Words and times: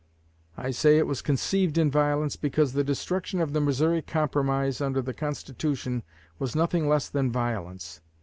I 0.57 0.71
say 0.71 0.97
it 0.97 1.05
was 1.05 1.21
conceived 1.21 1.77
in 1.77 1.91
violence, 1.91 2.35
because 2.35 2.73
the 2.73 2.83
destruction 2.83 3.39
of 3.39 3.53
the 3.53 3.61
Missouri 3.61 4.01
Compromise 4.01 4.81
under 4.81 4.99
the 4.99 5.13
Constitution 5.13 6.01
was 6.39 6.55
nothing 6.55 6.89
less 6.89 7.07
than 7.07 7.31
violence. 7.31 8.01